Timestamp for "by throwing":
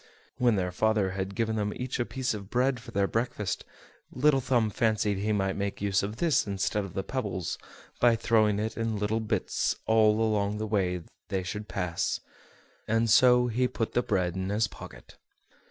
7.99-8.57